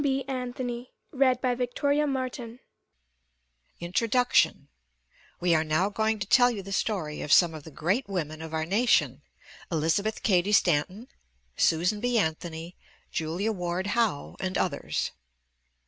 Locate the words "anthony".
12.17-12.75